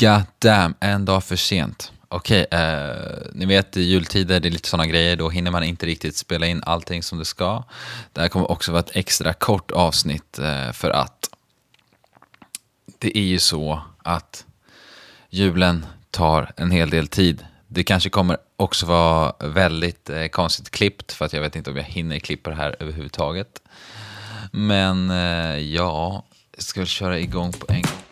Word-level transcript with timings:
God 0.00 0.22
damn, 0.38 0.74
en 0.80 1.04
dag 1.04 1.24
för 1.24 1.36
sent. 1.36 1.92
Okej, 2.08 2.46
eh, 2.50 3.30
ni 3.32 3.46
vet 3.46 3.76
i 3.76 3.82
jultider, 3.82 4.40
det 4.40 4.48
är 4.48 4.50
lite 4.50 4.68
sådana 4.68 4.86
grejer, 4.86 5.16
då 5.16 5.30
hinner 5.30 5.50
man 5.50 5.64
inte 5.64 5.86
riktigt 5.86 6.16
spela 6.16 6.46
in 6.46 6.62
allting 6.66 7.02
som 7.02 7.18
det 7.18 7.24
ska. 7.24 7.64
Det 8.12 8.20
här 8.20 8.28
kommer 8.28 8.50
också 8.50 8.72
vara 8.72 8.80
ett 8.80 8.96
extra 8.96 9.32
kort 9.32 9.70
avsnitt 9.70 10.38
eh, 10.38 10.72
för 10.72 10.90
att 10.90 11.30
det 12.98 13.18
är 13.18 13.22
ju 13.22 13.38
så 13.38 13.82
att 14.02 14.44
julen 15.30 15.86
tar 16.10 16.52
en 16.56 16.70
hel 16.70 16.90
del 16.90 17.08
tid. 17.08 17.46
Det 17.66 17.84
kanske 17.84 18.10
kommer 18.10 18.38
också 18.56 18.86
vara 18.86 19.32
väldigt 19.40 20.10
eh, 20.10 20.26
konstigt 20.26 20.70
klippt 20.70 21.12
för 21.12 21.24
att 21.24 21.32
jag 21.32 21.40
vet 21.40 21.56
inte 21.56 21.70
om 21.70 21.76
jag 21.76 21.84
hinner 21.84 22.18
klippa 22.18 22.50
det 22.50 22.56
här 22.56 22.76
överhuvudtaget. 22.80 23.62
Men 24.52 25.10
eh, 25.10 25.58
ja, 25.58 26.24
jag 26.56 26.62
ska 26.62 26.80
väl 26.80 26.86
köra 26.86 27.18
igång 27.18 27.52
på 27.52 27.72
en 27.72 27.82
gång. 27.82 28.07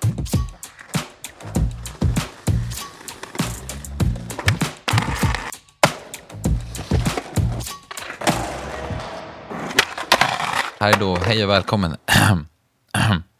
Här 10.86 10.92
är 10.92 10.98
då, 10.98 11.16
hej 11.16 11.44
och 11.44 11.50
välkommen. 11.50 11.96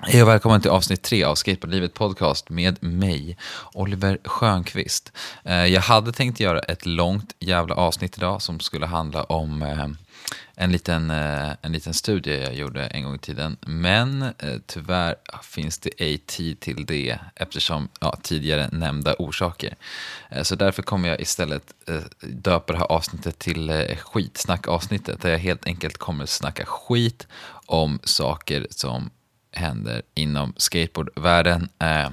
Hej 0.00 0.22
och 0.22 0.28
välkommen 0.28 0.60
till 0.60 0.70
avsnitt 0.70 1.02
tre 1.02 1.24
av 1.24 1.34
Skateboardlivet 1.34 1.94
podcast 1.94 2.50
med 2.50 2.82
mig, 2.82 3.36
Oliver 3.74 4.18
Schönqvist. 4.24 5.12
Eh, 5.44 5.66
jag 5.66 5.80
hade 5.80 6.12
tänkt 6.12 6.40
göra 6.40 6.58
ett 6.58 6.86
långt 6.86 7.34
jävla 7.38 7.74
avsnitt 7.74 8.18
idag 8.18 8.42
som 8.42 8.60
skulle 8.60 8.86
handla 8.86 9.22
om 9.22 9.62
eh, 9.62 9.86
en 10.54 10.72
liten, 10.72 11.10
eh, 11.10 11.50
en 11.62 11.72
liten 11.72 11.94
studie 11.94 12.42
jag 12.42 12.54
gjorde 12.54 12.86
en 12.86 13.04
gång 13.04 13.14
i 13.14 13.18
tiden. 13.18 13.56
Men 13.60 14.32
tyvärr 14.66 15.14
finns 15.42 15.78
det 15.78 15.90
ej 15.98 16.18
tid 16.18 16.60
till 16.60 16.86
det 16.86 17.18
eftersom 17.34 17.88
ja, 18.00 18.18
tidigare 18.22 18.68
nämnda 18.72 19.14
orsaker. 19.18 19.74
Så 20.42 20.54
därför 20.54 20.82
kommer 20.82 21.08
jag 21.08 21.20
istället 21.20 21.74
döpa 22.20 22.72
det 22.72 22.78
här 22.78 22.92
avsnittet 22.92 23.38
till 23.38 23.96
skitsnackavsnittet 24.02 25.20
där 25.20 25.30
jag 25.30 25.38
helt 25.38 25.66
enkelt 25.66 25.98
kommer 25.98 26.26
snacka 26.26 26.64
skit 26.66 27.26
om 27.66 27.98
saker 28.04 28.66
som 28.70 29.10
händer 29.58 30.02
inom 30.14 30.54
skateboardvärlden. 30.56 31.68
Eh, 31.78 32.10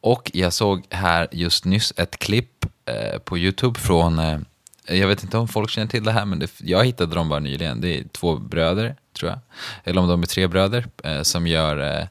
och 0.00 0.30
jag 0.34 0.52
såg 0.52 0.86
här 0.90 1.28
just 1.32 1.64
nyss 1.64 1.92
ett 1.96 2.18
klipp 2.18 2.64
eh, 2.86 3.18
på 3.18 3.38
YouTube 3.38 3.78
från, 3.78 4.18
eh, 4.18 4.38
jag 4.86 5.08
vet 5.08 5.22
inte 5.22 5.38
om 5.38 5.48
folk 5.48 5.70
känner 5.70 5.88
till 5.88 6.04
det 6.04 6.12
här, 6.12 6.24
men 6.24 6.38
det, 6.38 6.50
jag 6.60 6.84
hittade 6.84 7.14
dem 7.14 7.28
bara 7.28 7.40
nyligen. 7.40 7.80
Det 7.80 7.98
är 7.98 8.04
två 8.12 8.36
bröder, 8.36 8.96
tror 9.18 9.30
jag. 9.30 9.38
Eller 9.84 10.00
om 10.00 10.08
de 10.08 10.22
är 10.22 10.26
tre 10.26 10.46
bröder, 10.46 10.86
eh, 11.04 11.22
som 11.22 11.46
gör, 11.46 12.00
eh, 12.00 12.06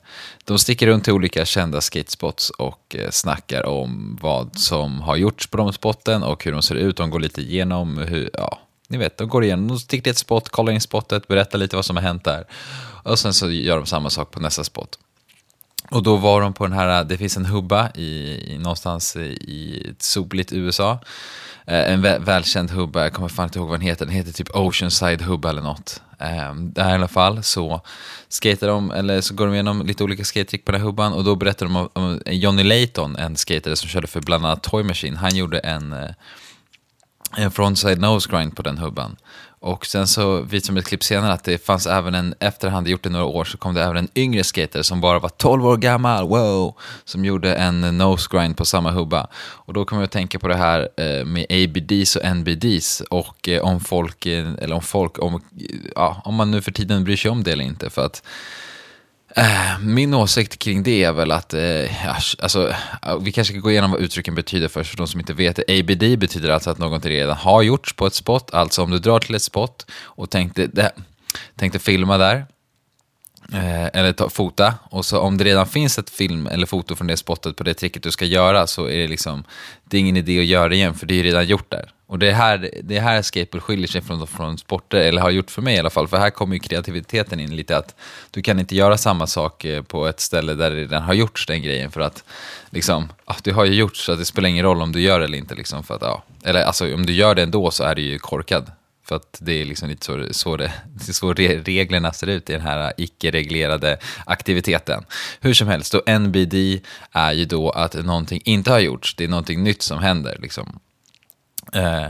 de 0.45 0.59
sticker 0.59 0.88
runt 0.88 1.03
till 1.03 1.14
olika 1.14 1.45
kända 1.45 1.81
skatespots 1.81 2.50
och 2.50 2.95
eh, 3.00 3.09
snackar 3.09 3.66
om 3.66 4.17
vad 4.22 4.58
som 4.58 5.02
har 5.02 5.16
gjorts 5.16 5.48
på 5.48 5.58
de 5.58 5.73
spotten 5.73 6.23
och 6.23 6.45
hur 6.45 6.52
de 6.52 6.61
ser 6.61 6.75
ut. 6.75 6.98
De 6.98 7.09
går 7.09 7.20
lite 7.20 7.42
igenom 7.42 7.98
hur, 7.98 8.30
ja, 8.33 8.59
ni 8.88 8.97
vet, 8.97 9.17
de 9.17 9.27
går 9.27 9.43
igenom, 9.43 9.67
de 9.67 9.80
sticker 9.80 10.03
till 10.03 10.11
ett 10.11 10.17
spot, 10.17 10.49
kollar 10.49 10.73
in 10.73 10.81
spottet, 10.81 11.27
berättar 11.27 11.57
lite 11.57 11.75
vad 11.75 11.85
som 11.85 11.95
har 11.95 12.03
hänt 12.03 12.23
där. 12.23 12.45
Och 13.03 13.19
sen 13.19 13.33
så 13.33 13.49
gör 13.49 13.77
de 13.77 13.85
samma 13.85 14.09
sak 14.09 14.31
på 14.31 14.39
nästa 14.39 14.63
spot. 14.63 14.99
Och 15.89 16.03
då 16.03 16.16
var 16.16 16.41
de 16.41 16.53
på 16.53 16.67
den 16.67 16.77
här, 16.77 17.03
det 17.03 17.17
finns 17.17 17.38
en 17.38 17.45
hubba 17.45 17.89
i, 17.95 18.41
i 18.53 18.58
någonstans 18.58 19.15
i 19.15 19.88
ett 19.89 20.02
soligt 20.02 20.53
USA. 20.53 20.99
Eh, 21.65 21.93
en 21.93 22.02
vä 22.02 22.19
välkänd 22.19 22.71
hubba, 22.71 23.03
jag 23.03 23.13
kommer 23.13 23.30
fan 23.30 23.43
inte 23.43 23.59
ihåg 23.59 23.67
vad 23.67 23.80
den 23.80 23.88
heter, 23.88 24.05
den 24.05 24.15
heter 24.15 24.31
typ 24.31 24.55
Oceanside 24.55 25.21
hubba 25.21 25.49
eller 25.49 25.61
något. 25.61 26.02
Eh, 26.19 26.53
där 26.55 26.91
i 26.91 26.93
alla 26.93 27.08
fall 27.08 27.43
så 27.43 27.81
skater 28.30 28.67
de, 28.67 28.91
eller 28.91 29.21
så 29.21 29.33
går 29.33 29.45
de 29.45 29.53
igenom 29.53 29.85
lite 29.85 30.03
olika 30.03 30.23
skatetrick 30.23 30.65
på 30.65 30.71
den 30.71 30.81
här 30.81 30.85
hubban 30.85 31.13
och 31.13 31.23
då 31.23 31.35
berättar 31.35 31.65
de 31.65 31.75
om, 31.75 31.89
om 31.93 32.21
Johnny 32.25 32.63
Layton, 32.63 33.15
en 33.15 33.35
skater 33.35 33.75
som 33.75 33.89
körde 33.89 34.08
för 34.08 34.21
bland 34.21 34.45
annat 34.45 34.63
Toy 34.63 34.83
Machine. 34.83 35.17
Han 35.17 35.35
gjorde 35.35 35.59
en, 35.59 35.93
eh, 35.93 36.09
en 37.36 37.52
frontside 37.52 38.02
nose 38.02 38.30
grind 38.30 38.56
på 38.56 38.61
den 38.61 38.78
hubban. 38.78 39.16
Och 39.59 39.86
sen 39.86 40.08
så 40.08 40.42
visade 40.42 40.73
de 40.76 40.80
ett 40.80 40.88
klipp 40.88 41.04
senare 41.04 41.33
att 41.33 41.43
det 41.43 41.65
fanns 41.65 41.88
även 41.88 42.15
en, 42.15 42.36
efter 42.39 42.67
han 42.67 42.76
hade 42.76 42.89
gjort 42.89 43.04
det 43.04 43.10
några 43.10 43.26
år 43.26 43.43
så 43.43 43.58
kom 43.58 43.73
det 43.73 43.83
även 43.83 43.98
en 43.98 44.08
yngre 44.15 44.43
skater 44.43 44.82
som 44.82 45.02
bara 45.02 45.20
var 45.20 45.30
12 45.30 45.65
år 45.65 45.77
gammal, 45.77 46.27
wow, 46.27 46.76
som 47.05 47.26
gjorde 47.26 47.55
en 47.55 47.98
nose 47.98 48.27
grind 48.32 48.58
på 48.58 48.65
samma 48.65 48.92
hubba. 48.92 49.27
Och 49.38 49.73
då 49.73 49.86
kommer 49.86 50.02
jag 50.02 50.05
att 50.05 50.11
tänka 50.11 50.39
på 50.39 50.48
det 50.48 50.55
här 50.55 50.89
eh, 50.98 51.26
med 51.26 51.45
ABDs 51.49 52.15
och 52.15 52.36
NBDs 52.36 53.02
och 53.10 53.49
eh, 53.49 53.61
om 53.61 53.80
folk, 53.80 54.26
eh, 54.26 54.48
eller 54.59 54.76
om 54.76 54.82
folk, 54.82 55.20
om, 55.20 55.42
ja, 55.95 56.21
om 56.26 56.36
man 56.36 56.52
nu 56.52 56.61
för 56.61 56.71
tiden 56.71 57.04
bryr 57.04 57.17
sig 57.17 57.32
om 57.32 57.44
det 57.44 57.52
eller 57.52 57.65
inte. 57.65 57.89
För 57.89 58.05
att 58.05 58.23
Eh, 59.36 59.80
min 59.80 60.14
åsikt 60.14 60.60
kring 60.60 60.83
det 60.83 61.04
är 61.04 61.11
väl 61.11 61.32
att, 61.32 61.54
eh, 61.54 62.15
alltså, 62.39 62.73
vi 63.21 63.32
kanske 63.32 63.54
ska 63.54 63.61
gå 63.61 63.71
igenom 63.71 63.92
vad 63.92 64.02
uttrycken 64.02 64.36
betyder 64.36 64.67
först 64.67 64.89
för 64.89 64.98
de 64.98 65.08
som 65.08 65.20
inte 65.20 65.33
vet 65.33 65.55
det. 65.55 65.80
ABD 65.80 66.20
betyder 66.20 66.49
alltså 66.49 66.70
att 66.70 66.77
någonting 66.77 67.11
redan 67.11 67.38
har 67.38 67.61
gjorts 67.61 67.93
på 67.93 68.08
ett 68.08 68.14
spot, 68.14 68.54
alltså 68.54 68.83
om 68.83 68.92
du 68.92 68.99
drar 68.99 69.20
till 69.20 69.36
ett 69.36 69.42
spot 69.42 69.86
och 70.04 70.30
tänkte, 70.30 70.67
det, 70.67 70.92
tänkte 71.55 71.80
filma 71.80 72.17
där, 72.17 72.45
Eh, 73.54 73.86
eller 73.86 74.14
ta, 74.14 74.30
fota. 74.30 74.73
Och 74.89 75.05
så 75.05 75.20
om 75.20 75.38
det 75.38 75.44
redan 75.44 75.67
finns 75.67 75.99
ett 75.99 76.09
film 76.09 76.48
eller 76.48 76.65
foto 76.65 76.95
från 76.95 77.08
det 77.08 77.17
spottet 77.17 77.55
på 77.55 77.64
det 77.64 77.73
tricket 77.73 78.04
du 78.04 78.11
ska 78.11 78.26
göra 78.26 78.67
så 78.67 78.86
är 78.89 78.98
det 78.98 79.08
liksom, 79.08 79.44
det 79.83 79.98
är 79.98 80.02
ingen 80.02 80.17
idé 80.17 80.39
att 80.39 80.45
göra 80.45 80.70
det 80.70 80.76
igen 80.76 80.95
för 80.95 81.05
det 81.05 81.20
är 81.20 81.23
redan 81.23 81.45
gjort 81.45 81.71
där. 81.71 81.92
Och 82.10 82.20
det 82.20 82.28
är 82.28 82.34
här, 82.34 82.72
det 82.84 82.98
är 82.98 83.02
här 83.02 83.22
skateboard 83.22 83.64
skiljer 83.64 83.88
sig 83.88 84.02
från, 84.02 84.28
från 84.28 84.58
sporter, 84.58 84.98
eller 84.98 85.22
har 85.22 85.30
gjort 85.30 85.52
för 85.52 85.62
mig 85.62 85.76
i 85.76 85.80
alla 85.80 85.90
fall, 85.90 86.08
för 86.08 86.18
här 86.18 86.30
kommer 86.30 86.56
ju 86.56 86.60
kreativiteten 86.60 87.40
in 87.40 87.56
lite 87.56 87.78
att 87.78 87.95
du 88.32 88.42
kan 88.42 88.60
inte 88.60 88.76
göra 88.76 88.98
samma 88.98 89.28
sak 89.28 89.66
eh, 89.66 89.84
på 89.84 90.08
ett 90.08 90.20
ställe 90.20 90.54
där 90.54 90.70
det 90.70 90.76
redan 90.76 91.04
har 91.04 91.14
gjorts 91.14 91.45
den 91.45 91.62
grejen 91.62 91.92
för 91.92 92.02
att 92.02 92.23
liksom, 92.70 93.10
ah, 93.26 93.36
det 93.44 93.52
har 93.52 93.66
ju 93.66 93.73
gjorts 93.73 94.06
så 94.06 94.12
att 94.12 94.20
det 94.20 94.26
spelar 94.26 94.50
ingen 94.50 94.66
roll 94.66 94.82
om 94.82 94.92
du 94.92 95.02
gör 95.02 95.20
det 95.20 95.26
eller 95.26 95.38
inte 95.38 95.56
liksom 95.56 95.84
för 95.84 95.95
att, 95.95 96.02
ja, 96.02 96.23
eller 96.44 96.64
alltså 96.64 96.94
om 96.94 97.06
du 97.06 97.14
gör 97.14 97.36
det 97.36 97.44
ändå 97.44 97.72
så 97.72 97.84
är 97.84 97.95
det 97.95 98.02
ju 98.02 98.20
korkad. 98.20 98.72
För 99.06 99.16
att 99.16 99.38
det 99.42 99.62
är 99.62 99.66
liksom 99.66 99.89
lite 99.89 100.06
så, 100.06 100.28
så, 100.32 100.58
det, 100.58 100.74
så 101.00 101.34
reglerna 101.34 102.14
ser 102.14 102.28
ut 102.28 102.50
i 102.50 102.54
den 102.54 102.62
här 102.62 102.94
icke-reglerade 102.98 103.98
aktiviteten. 104.26 105.04
Hur 105.42 105.54
som 105.54 105.68
helst, 105.68 105.92
då 105.92 106.20
NBD 106.20 106.56
är 107.12 107.32
ju 107.32 107.45
då 107.45 107.70
att 107.70 107.94
någonting 107.94 108.42
inte 108.45 108.72
har 108.72 108.80
gjorts, 108.80 109.16
det 109.16 109.24
är 109.24 109.28
någonting 109.28 109.64
nytt 109.64 109.82
som 109.82 110.00
händer. 110.00 110.38
Liksom. 110.42 110.80
Eh, 111.73 112.08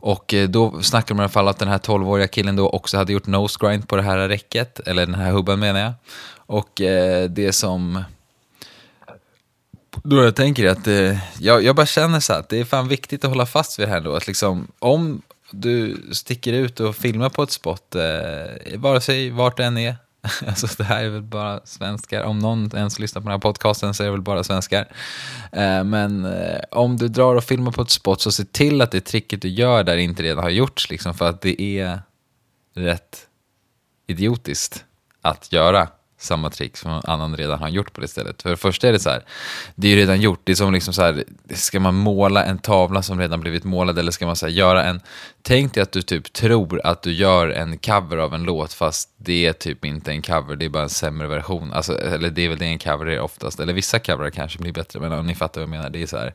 och 0.00 0.34
eh, 0.34 0.48
då 0.48 0.82
snackar 0.82 1.14
man 1.14 1.22
i 1.22 1.24
alla 1.24 1.28
fall 1.28 1.48
att 1.48 1.58
den 1.58 1.68
här 1.68 1.78
12-åriga 1.78 2.28
killen 2.28 2.56
då 2.56 2.68
också 2.68 2.96
hade 2.96 3.12
gjort 3.12 3.26
nose 3.26 3.58
grind 3.60 3.88
på 3.88 3.96
det 3.96 4.02
här 4.02 4.28
räcket, 4.28 4.80
eller 4.80 5.06
den 5.06 5.14
här 5.14 5.32
hubben 5.32 5.60
menar 5.60 5.80
jag. 5.80 5.92
Och 6.36 6.80
eh, 6.80 7.30
det 7.30 7.52
som... 7.52 8.04
Då 10.02 10.24
jag 10.24 10.36
tänker 10.36 10.66
att 10.66 10.86
eh, 10.86 11.18
jag, 11.38 11.64
jag 11.64 11.76
bara 11.76 11.86
känner 11.86 12.20
så 12.20 12.32
att 12.32 12.48
det 12.48 12.60
är 12.60 12.64
fan 12.64 12.88
viktigt 12.88 13.24
att 13.24 13.30
hålla 13.30 13.46
fast 13.46 13.78
vid 13.78 13.88
det 13.88 13.92
här 13.92 14.00
då. 14.00 14.14
Att 14.14 14.26
liksom, 14.26 14.68
om, 14.78 15.22
du 15.50 16.02
sticker 16.12 16.52
ut 16.52 16.80
och 16.80 16.96
filmar 16.96 17.28
på 17.28 17.42
ett 17.42 17.50
spot, 17.50 17.94
eh, 17.94 18.78
vare 18.78 19.00
sig 19.00 19.30
vart 19.30 19.56
det 19.56 19.64
än 19.64 19.78
är. 19.78 19.96
Alltså 20.46 20.66
det 20.78 20.84
här 20.84 21.04
är 21.04 21.08
väl 21.08 21.22
bara 21.22 21.60
svenskar. 21.64 22.22
Om 22.22 22.38
någon 22.38 22.70
ens 22.76 22.98
lyssnar 22.98 23.22
på 23.22 23.28
den 23.28 23.32
här 23.32 23.38
podcasten 23.38 23.94
så 23.94 24.02
är 24.02 24.04
det 24.04 24.12
väl 24.12 24.22
bara 24.22 24.44
svenskar. 24.44 24.88
Eh, 25.52 25.84
men 25.84 26.24
eh, 26.24 26.60
om 26.70 26.96
du 26.96 27.08
drar 27.08 27.34
och 27.34 27.44
filmar 27.44 27.72
på 27.72 27.82
ett 27.82 27.90
spot 27.90 28.20
så 28.20 28.32
se 28.32 28.44
till 28.44 28.80
att 28.80 28.90
det 28.90 29.00
tricket 29.00 29.42
du 29.42 29.48
gör 29.48 29.84
där 29.84 29.96
inte 29.96 30.22
redan 30.22 30.44
har 30.44 30.50
gjorts. 30.50 30.90
Liksom, 30.90 31.14
för 31.14 31.28
att 31.28 31.40
det 31.40 31.62
är 31.62 32.02
rätt 32.74 33.26
idiotiskt 34.06 34.84
att 35.22 35.52
göra 35.52 35.88
samma 36.18 36.50
trick 36.50 36.76
som 36.76 36.90
någon 36.90 37.02
annan 37.04 37.36
redan 37.36 37.58
har 37.58 37.68
gjort 37.68 37.92
på 37.92 38.00
det 38.00 38.08
stället. 38.08 38.42
För 38.42 38.50
det 38.50 38.56
första 38.56 38.88
är 38.88 38.92
det 38.92 38.98
så 38.98 39.10
här, 39.10 39.22
det 39.74 39.88
är 39.88 39.90
ju 39.90 39.96
redan 39.96 40.20
gjort. 40.20 40.40
Det 40.44 40.52
är 40.52 40.56
som 40.56 40.72
liksom 40.72 40.94
så 40.94 41.02
här, 41.02 41.24
ska 41.54 41.80
man 41.80 41.94
måla 41.94 42.44
en 42.44 42.58
tavla 42.58 43.02
som 43.02 43.20
redan 43.20 43.40
blivit 43.40 43.64
målad 43.64 43.98
eller 43.98 44.12
ska 44.12 44.26
man 44.26 44.36
så 44.36 44.46
här, 44.46 44.52
göra 44.52 44.84
en... 44.84 45.00
Tänk 45.42 45.74
dig 45.74 45.82
att 45.82 45.92
du 45.92 46.02
typ 46.02 46.32
tror 46.32 46.80
att 46.84 47.02
du 47.02 47.12
gör 47.12 47.48
en 47.48 47.78
cover 47.78 48.16
av 48.16 48.34
en 48.34 48.42
låt 48.42 48.72
fast 48.72 49.10
det 49.16 49.46
är 49.46 49.52
typ 49.52 49.84
inte 49.84 50.10
en 50.10 50.22
cover, 50.22 50.56
det 50.56 50.64
är 50.64 50.68
bara 50.68 50.82
en 50.82 50.88
sämre 50.88 51.26
version. 51.26 51.72
Alltså, 51.72 51.98
eller 51.98 52.30
det 52.30 52.42
är 52.42 52.48
väl 52.48 52.58
det 52.58 52.66
en 52.66 52.78
cover 52.78 53.06
är 53.06 53.20
oftast. 53.20 53.60
Eller 53.60 53.72
vissa 53.72 53.98
coverar 53.98 54.30
kanske 54.30 54.58
blir 54.58 54.72
bättre, 54.72 55.00
men 55.00 55.12
om 55.12 55.26
ni 55.26 55.34
fattar 55.34 55.60
vad 55.60 55.62
jag 55.62 55.70
menar. 55.70 55.90
Det 55.90 56.02
är 56.02 56.06
så 56.06 56.16
här, 56.16 56.34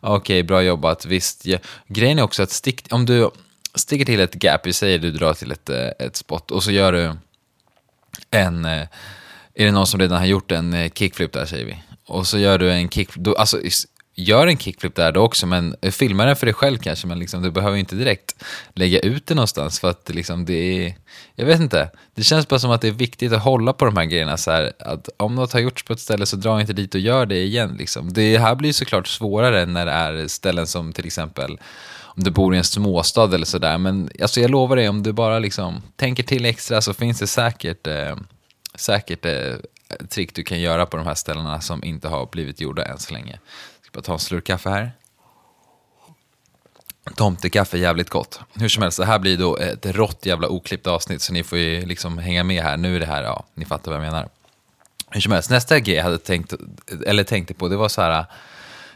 okej, 0.00 0.16
okay, 0.16 0.42
bra 0.42 0.62
jobbat, 0.62 1.06
visst. 1.06 1.46
Ja. 1.46 1.58
Grejen 1.86 2.18
är 2.18 2.22
också 2.22 2.42
att 2.42 2.50
stick, 2.50 2.86
om 2.90 3.06
du 3.06 3.30
sticker 3.74 4.04
till 4.04 4.20
ett 4.20 4.34
gap, 4.44 4.66
vi 4.66 4.72
säger 4.72 4.98
du 4.98 5.10
drar 5.10 5.34
till 5.34 5.52
ett, 5.52 5.70
eh, 5.70 5.88
ett 5.98 6.16
spot 6.16 6.50
och 6.50 6.62
så 6.62 6.70
gör 6.70 6.92
du 6.92 7.12
en 8.30 8.64
eh, 8.64 8.86
är 9.60 9.66
det 9.66 9.72
någon 9.72 9.86
som 9.86 10.00
redan 10.00 10.18
har 10.18 10.26
gjort 10.26 10.52
en 10.52 10.74
eh, 10.74 10.90
kickflip 10.90 11.32
där 11.32 11.46
säger 11.46 11.64
vi. 11.64 11.76
Och 12.06 12.26
så 12.26 12.38
gör 12.38 12.58
du 12.58 12.72
en 12.72 12.88
kickflip, 12.88 13.38
alltså 13.38 13.58
gör 14.14 14.46
en 14.46 14.58
kickflip 14.58 14.94
där 14.94 15.12
då 15.12 15.20
också, 15.20 15.46
men 15.46 15.76
eh, 15.82 15.90
filma 15.90 16.24
den 16.24 16.36
för 16.36 16.46
dig 16.46 16.54
själv 16.54 16.78
kanske, 16.78 17.06
men 17.06 17.18
liksom, 17.18 17.42
du 17.42 17.50
behöver 17.50 17.76
inte 17.76 17.96
direkt 17.96 18.44
lägga 18.74 19.00
ut 19.00 19.26
det 19.26 19.34
någonstans 19.34 19.80
för 19.80 19.90
att 19.90 20.10
liksom, 20.14 20.44
det 20.44 20.54
är, 20.54 20.94
jag 21.34 21.46
vet 21.46 21.60
inte, 21.60 21.90
det 22.14 22.22
känns 22.22 22.48
bara 22.48 22.60
som 22.60 22.70
att 22.70 22.80
det 22.80 22.88
är 22.88 22.92
viktigt 22.92 23.32
att 23.32 23.42
hålla 23.42 23.72
på 23.72 23.84
de 23.84 23.96
här 23.96 24.04
grejerna 24.04 24.36
så 24.36 24.50
här, 24.50 24.72
att 24.78 25.08
om 25.16 25.34
något 25.34 25.52
har 25.52 25.60
gjorts 25.60 25.82
på 25.82 25.92
ett 25.92 26.00
ställe 26.00 26.26
så 26.26 26.36
dra 26.36 26.60
inte 26.60 26.72
dit 26.72 26.94
och 26.94 27.00
gör 27.00 27.26
det 27.26 27.38
igen 27.38 27.76
liksom. 27.78 28.12
Det 28.12 28.38
här 28.38 28.54
blir 28.54 28.72
såklart 28.72 29.08
svårare 29.08 29.66
när 29.66 29.86
det 29.86 29.92
är 29.92 30.28
ställen 30.28 30.66
som 30.66 30.92
till 30.92 31.06
exempel 31.06 31.58
om 31.98 32.24
du 32.24 32.30
bor 32.30 32.54
i 32.54 32.58
en 32.58 32.64
småstad 32.64 33.34
eller 33.34 33.46
sådär, 33.46 33.78
men 33.78 34.10
alltså 34.22 34.40
jag 34.40 34.50
lovar 34.50 34.76
dig, 34.76 34.88
om 34.88 35.02
du 35.02 35.12
bara 35.12 35.38
liksom 35.38 35.82
tänker 35.96 36.22
till 36.22 36.44
extra 36.44 36.80
så 36.80 36.94
finns 36.94 37.18
det 37.18 37.26
säkert 37.26 37.86
eh, 37.86 38.16
säkert 38.80 39.24
eh, 39.26 39.56
trick 40.08 40.34
du 40.34 40.42
kan 40.42 40.60
göra 40.60 40.86
på 40.86 40.96
de 40.96 41.06
här 41.06 41.14
ställena 41.14 41.60
som 41.60 41.84
inte 41.84 42.08
har 42.08 42.26
blivit 42.26 42.60
gjorda 42.60 42.84
än 42.84 42.98
så 42.98 43.12
länge. 43.12 43.32
Jag 43.80 43.86
ska 43.86 43.90
bara 43.92 44.02
ta 44.02 44.12
en 44.12 44.18
slurk 44.18 44.44
kaffe 44.44 44.70
här. 44.70 44.92
Tomtekaffe 47.16 47.76
är 47.76 47.80
jävligt 47.80 48.10
gott. 48.10 48.40
Hur 48.54 48.68
som 48.68 48.82
helst, 48.82 48.98
det 48.98 49.04
här 49.04 49.18
blir 49.18 49.36
då 49.36 49.56
ett 49.56 49.86
rått 49.86 50.26
jävla 50.26 50.48
oklippt 50.48 50.86
avsnitt 50.86 51.22
så 51.22 51.32
ni 51.32 51.42
får 51.42 51.58
ju 51.58 51.86
liksom 51.86 52.18
hänga 52.18 52.44
med 52.44 52.62
här. 52.62 52.76
Nu 52.76 52.96
är 52.96 53.00
det 53.00 53.06
här, 53.06 53.22
ja, 53.22 53.44
ni 53.54 53.64
fattar 53.64 53.90
vad 53.90 54.00
jag 54.00 54.12
menar. 54.12 54.28
Hur 55.10 55.20
som 55.20 55.32
helst, 55.32 55.50
nästa 55.50 55.80
grej 55.80 55.96
jag 55.96 56.04
hade 56.04 56.18
tänkt, 56.18 56.54
eller 57.06 57.24
tänkte 57.24 57.54
på, 57.54 57.68
det 57.68 57.76
var 57.76 57.88
så 57.88 58.02
här, 58.02 58.24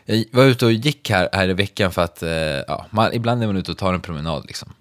jag 0.04 0.24
var 0.30 0.44
ute 0.44 0.66
och 0.66 0.72
gick 0.72 1.10
här, 1.10 1.28
här 1.32 1.48
i 1.48 1.52
veckan 1.52 1.92
för 1.92 2.02
att, 2.02 2.22
eh, 2.22 2.30
ja, 2.68 2.86
man, 2.90 3.12
ibland 3.12 3.42
är 3.42 3.46
man 3.46 3.56
ute 3.56 3.70
och 3.70 3.78
tar 3.78 3.94
en 3.94 4.00
promenad 4.00 4.46
liksom. 4.46 4.72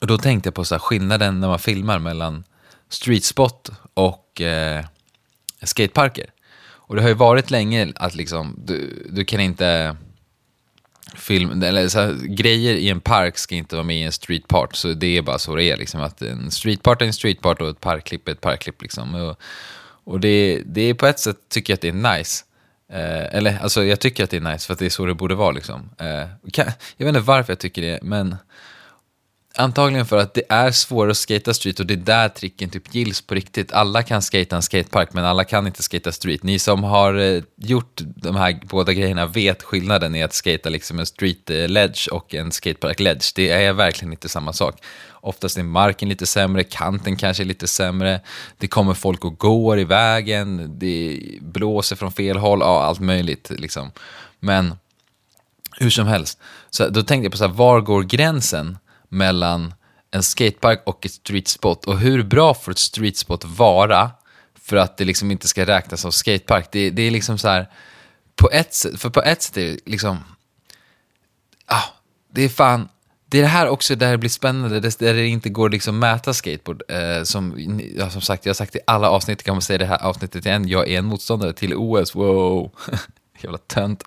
Och 0.00 0.06
då 0.06 0.18
tänkte 0.18 0.46
jag 0.46 0.54
på 0.54 0.64
så 0.64 0.74
här, 0.74 0.80
skillnaden 0.80 1.40
när 1.40 1.48
man 1.48 1.58
filmar 1.58 1.98
mellan 1.98 2.44
streetspot 2.94 3.70
och 3.94 4.40
eh, 4.40 4.84
skateparker. 5.62 6.30
Och 6.86 6.96
det 6.96 7.02
har 7.02 7.08
ju 7.08 7.14
varit 7.14 7.50
länge 7.50 7.92
att 7.96 8.14
liksom, 8.14 8.60
du, 8.64 9.06
du 9.10 9.24
kan 9.24 9.40
inte 9.40 9.96
film, 11.14 11.62
eller 11.62 11.88
så 11.88 12.00
här, 12.00 12.14
grejer 12.26 12.74
i 12.74 12.88
en 12.88 13.00
park 13.00 13.38
ska 13.38 13.54
inte 13.54 13.76
vara 13.76 13.86
med 13.86 13.96
i 13.96 14.02
en 14.02 14.12
streetpart. 14.12 14.76
Så 14.76 14.92
det 14.92 15.16
är 15.16 15.22
bara 15.22 15.38
så 15.38 15.56
det 15.56 15.64
är. 15.64 15.76
Liksom, 15.76 16.00
att 16.00 16.22
en 16.22 16.50
streetpart 16.50 17.02
är 17.02 17.06
en 17.06 17.12
streetpart 17.12 17.60
och 17.60 17.68
ett 17.68 17.80
parkklipp 17.80 18.28
är 18.28 18.32
ett 18.32 18.40
parkklipp. 18.40 18.82
Liksom. 18.82 19.14
Och, 19.14 19.40
och 20.04 20.20
det, 20.20 20.62
det 20.66 20.80
är 20.82 20.94
på 20.94 21.06
ett 21.06 21.18
sätt 21.18 21.36
tycker 21.48 21.72
jag 21.72 21.76
att 21.76 21.80
det 21.80 21.88
är 21.88 22.16
nice. 22.18 22.44
Eh, 22.92 23.36
eller 23.36 23.58
alltså 23.62 23.84
jag 23.84 24.00
tycker 24.00 24.24
att 24.24 24.30
det 24.30 24.36
är 24.36 24.52
nice 24.52 24.66
för 24.66 24.72
att 24.72 24.78
det 24.78 24.86
är 24.86 24.90
så 24.90 25.06
det 25.06 25.14
borde 25.14 25.34
vara. 25.34 25.50
Liksom. 25.50 25.90
Eh, 25.98 26.50
kan, 26.52 26.66
jag 26.96 27.06
vet 27.06 27.16
inte 27.16 27.20
varför 27.20 27.52
jag 27.52 27.58
tycker 27.58 27.82
det, 27.82 27.98
men 28.02 28.36
Antagligen 29.56 30.06
för 30.06 30.18
att 30.18 30.34
det 30.34 30.42
är 30.48 30.70
svårare 30.70 31.10
att 31.10 31.16
skata 31.16 31.54
street 31.54 31.80
och 31.80 31.86
det 31.86 31.94
är 31.94 31.98
där 31.98 32.28
tricken 32.28 32.70
typ 32.70 32.94
gills 32.94 33.20
på 33.20 33.34
riktigt. 33.34 33.72
Alla 33.72 34.02
kan 34.02 34.22
skata 34.22 34.56
en 34.56 34.62
skatepark 34.62 35.12
men 35.12 35.24
alla 35.24 35.44
kan 35.44 35.66
inte 35.66 35.82
skata 35.82 36.12
street. 36.12 36.42
Ni 36.42 36.58
som 36.58 36.84
har 36.84 37.14
eh, 37.14 37.42
gjort 37.56 38.00
de 38.00 38.36
här 38.36 38.60
båda 38.64 38.92
grejerna 38.92 39.26
vet 39.26 39.62
skillnaden 39.62 40.14
i 40.14 40.22
att 40.22 40.32
skata 40.32 40.68
liksom 40.68 40.98
en 40.98 41.06
street 41.06 41.50
eh, 41.50 41.68
ledge 41.68 42.08
och 42.12 42.34
en 42.34 42.52
skatepark 42.52 43.00
ledge. 43.00 43.32
Det 43.34 43.50
är 43.50 43.72
verkligen 43.72 44.12
inte 44.12 44.28
samma 44.28 44.52
sak. 44.52 44.74
Oftast 45.10 45.58
är 45.58 45.62
marken 45.62 46.08
lite 46.08 46.26
sämre, 46.26 46.64
kanten 46.64 47.16
kanske 47.16 47.42
är 47.42 47.44
lite 47.44 47.66
sämre, 47.66 48.20
det 48.58 48.66
kommer 48.68 48.94
folk 48.94 49.24
och 49.24 49.38
går 49.38 49.78
i 49.78 49.84
vägen, 49.84 50.78
det 50.78 51.20
blåser 51.40 51.96
från 51.96 52.12
fel 52.12 52.36
håll, 52.36 52.60
ja 52.60 52.82
allt 52.82 53.00
möjligt 53.00 53.50
liksom. 53.50 53.90
Men 54.40 54.74
hur 55.78 55.90
som 55.90 56.06
helst, 56.06 56.38
så 56.70 56.88
då 56.88 57.02
tänkte 57.02 57.24
jag 57.24 57.32
på 57.32 57.38
så 57.38 57.46
här, 57.46 57.54
var 57.54 57.80
går 57.80 58.02
gränsen 58.02 58.78
mellan 59.14 59.74
en 60.10 60.22
skatepark 60.22 60.82
och 60.86 61.06
ett 61.06 61.12
street 61.12 61.48
spot. 61.48 61.84
Och 61.84 61.98
hur 61.98 62.22
bra 62.22 62.54
får 62.54 62.72
ett 62.72 62.78
street 62.78 63.16
spot 63.16 63.44
vara 63.44 64.10
för 64.54 64.76
att 64.76 64.96
det 64.96 65.04
liksom 65.04 65.30
inte 65.30 65.48
ska 65.48 65.66
räknas 65.66 66.00
som 66.00 66.12
skatepark? 66.12 66.68
Det, 66.72 66.90
det 66.90 67.02
är 67.02 67.10
liksom 67.10 67.38
så 67.38 67.48
här, 67.48 67.70
på 68.36 68.50
ett 68.50 68.74
sätt, 68.74 69.00
för 69.00 69.10
på 69.10 69.22
ett 69.22 69.42
sätt 69.42 69.56
är 69.56 69.64
det 69.64 69.78
liksom, 69.86 70.24
ah, 71.66 71.84
det 72.32 72.42
är 72.42 72.48
fan, 72.48 72.88
det 73.26 73.38
är 73.38 73.42
det 73.42 73.48
här 73.48 73.68
också 73.68 73.94
där 73.94 74.10
det 74.10 74.18
blir 74.18 74.30
spännande, 74.30 74.80
där 74.80 75.14
det 75.14 75.26
inte 75.26 75.48
går 75.48 75.70
liksom 75.70 75.98
mäta 75.98 76.34
skateboard. 76.34 76.82
Eh, 76.88 77.22
som, 77.22 77.54
ja, 77.96 78.10
som 78.10 78.20
sagt, 78.20 78.46
jag 78.46 78.50
har 78.50 78.54
sagt 78.54 78.76
i 78.76 78.80
alla 78.86 79.10
avsnitt, 79.10 79.42
kan 79.42 79.54
man 79.54 79.62
säga 79.62 79.78
det 79.78 79.86
här 79.86 80.02
avsnittet 80.02 80.46
igen, 80.46 80.68
jag 80.68 80.88
är 80.88 80.98
en 80.98 81.04
motståndare 81.04 81.52
till 81.52 81.74
OS, 81.74 82.14
wow. 82.14 82.70
Jävla 83.40 83.58
tönt. 83.58 84.04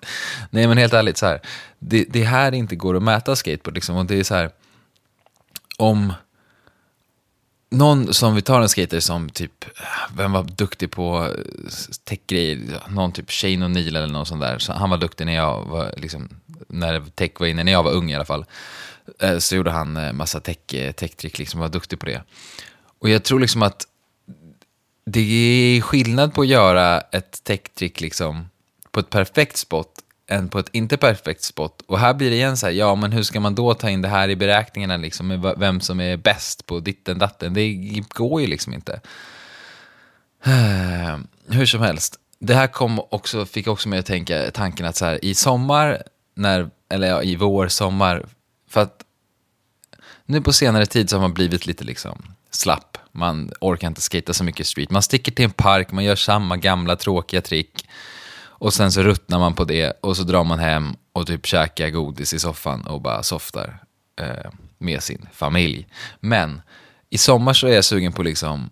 Nej 0.50 0.66
men 0.66 0.78
helt 0.78 0.92
ärligt, 0.92 1.16
så 1.16 1.26
här, 1.26 1.40
det, 1.78 2.04
det 2.08 2.24
här 2.24 2.54
inte 2.54 2.76
går 2.76 2.96
att 2.96 3.02
mäta 3.02 3.36
skateboard 3.36 3.74
liksom, 3.74 3.96
och 3.96 4.06
det 4.06 4.18
är 4.20 4.24
så 4.24 4.34
här, 4.34 4.50
om 5.78 6.12
någon 7.70 8.14
som, 8.14 8.34
vi 8.34 8.42
tar 8.42 8.60
en 8.60 8.68
skater 8.68 9.00
som 9.00 9.30
typ, 9.30 9.64
vem 10.16 10.32
var 10.32 10.42
duktig 10.42 10.90
på 10.90 11.24
eh, 11.24 11.70
techgrejer, 12.04 12.58
någon 12.88 13.12
typ 13.12 13.30
Shane 13.30 13.66
O'Neill 13.66 13.88
eller 13.88 14.06
någon 14.06 14.26
sån 14.26 14.38
där. 14.38 14.58
Så 14.58 14.72
han 14.72 14.90
var 14.90 14.98
duktig 14.98 15.26
när 15.26 15.34
jag 15.34 15.64
var, 15.64 15.94
liksom, 15.96 16.28
när 16.68 17.00
tech 17.00 17.30
var 17.38 17.46
inne, 17.46 17.64
när 17.64 17.72
jag 17.72 17.82
var 17.82 17.92
ung 17.92 18.10
i 18.10 18.14
alla 18.14 18.24
fall. 18.24 18.44
Eh, 19.20 19.38
så 19.38 19.56
gjorde 19.56 19.70
han 19.70 19.96
eh, 19.96 20.12
massa 20.12 20.40
tech, 20.40 20.58
tech-trick, 20.96 21.38
liksom 21.38 21.60
var 21.60 21.68
duktig 21.68 21.98
på 21.98 22.06
det. 22.06 22.22
Och 22.98 23.08
jag 23.08 23.24
tror 23.24 23.40
liksom 23.40 23.62
att 23.62 23.86
det 25.04 25.20
är 25.20 25.80
skillnad 25.80 26.34
på 26.34 26.40
att 26.40 26.48
göra 26.48 27.00
ett 27.00 27.44
tech-trick 27.44 28.00
liksom 28.00 28.48
på 28.90 29.00
ett 29.00 29.10
perfekt 29.10 29.56
spot 29.56 29.90
än 30.28 30.48
på 30.48 30.58
ett 30.58 30.68
inte 30.72 30.96
perfekt 30.96 31.42
spot. 31.42 31.82
Och 31.86 31.98
här 31.98 32.14
blir 32.14 32.30
det 32.30 32.36
igen 32.36 32.56
så 32.56 32.66
här, 32.66 32.72
ja 32.72 32.94
men 32.94 33.12
hur 33.12 33.22
ska 33.22 33.40
man 33.40 33.54
då 33.54 33.74
ta 33.74 33.90
in 33.90 34.02
det 34.02 34.08
här 34.08 34.28
i 34.28 34.36
beräkningarna 34.36 34.96
liksom, 34.96 35.26
med 35.26 35.54
vem 35.56 35.80
som 35.80 36.00
är 36.00 36.16
bäst 36.16 36.66
på 36.66 36.80
ditten 36.80 37.18
datten? 37.18 37.54
Det 37.54 37.74
går 38.08 38.40
ju 38.40 38.46
liksom 38.46 38.74
inte. 38.74 39.00
Hur 41.50 41.66
som 41.66 41.80
helst, 41.80 42.16
det 42.38 42.54
här 42.54 42.66
kom 42.66 43.00
också, 43.10 43.46
fick 43.46 43.66
också 43.66 43.88
mig 43.88 43.98
att 43.98 44.06
tänka 44.06 44.50
tanken 44.50 44.86
att 44.86 44.96
så 44.96 45.04
här, 45.04 45.24
i 45.24 45.34
sommar, 45.34 46.02
när, 46.34 46.70
eller 46.88 47.08
ja, 47.08 47.22
i 47.22 47.36
vår, 47.36 47.68
sommar, 47.68 48.26
för 48.68 48.80
att 48.80 49.04
nu 50.26 50.40
på 50.40 50.52
senare 50.52 50.86
tid 50.86 51.10
så 51.10 51.16
har 51.16 51.20
man 51.20 51.34
blivit 51.34 51.66
lite 51.66 51.84
liksom 51.84 52.22
slapp. 52.50 52.98
Man 53.12 53.52
orkar 53.60 53.88
inte 53.88 54.00
skita 54.00 54.32
så 54.32 54.44
mycket 54.44 54.66
street. 54.66 54.90
Man 54.90 55.02
sticker 55.02 55.32
till 55.32 55.44
en 55.44 55.50
park, 55.50 55.92
man 55.92 56.04
gör 56.04 56.16
samma 56.16 56.56
gamla 56.56 56.96
tråkiga 56.96 57.40
trick. 57.40 57.88
Och 58.58 58.74
sen 58.74 58.92
så 58.92 59.02
ruttnar 59.02 59.38
man 59.38 59.54
på 59.54 59.64
det 59.64 59.92
och 60.00 60.16
så 60.16 60.22
drar 60.22 60.44
man 60.44 60.58
hem 60.58 60.96
och 61.12 61.26
typ 61.26 61.46
käkar 61.46 61.90
godis 61.90 62.34
i 62.34 62.38
soffan 62.38 62.86
och 62.86 63.00
bara 63.00 63.22
softar 63.22 63.82
eh, 64.20 64.50
med 64.78 65.02
sin 65.02 65.28
familj. 65.32 65.86
Men 66.20 66.62
i 67.10 67.18
sommar 67.18 67.52
så 67.52 67.66
är 67.66 67.74
jag 67.74 67.84
sugen 67.84 68.12
på 68.12 68.22
liksom 68.22 68.70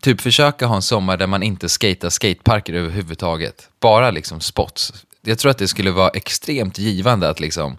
typ 0.00 0.20
försöka 0.20 0.66
ha 0.66 0.76
en 0.76 0.82
sommar 0.82 1.16
där 1.16 1.26
man 1.26 1.42
inte 1.42 1.68
skatar 1.68 2.10
skateparker 2.10 2.74
överhuvudtaget. 2.74 3.68
Bara 3.80 4.10
liksom 4.10 4.40
spots. 4.40 4.92
Jag 5.22 5.38
tror 5.38 5.50
att 5.50 5.58
det 5.58 5.68
skulle 5.68 5.90
vara 5.90 6.08
extremt 6.08 6.78
givande 6.78 7.28
att 7.28 7.40
liksom 7.40 7.76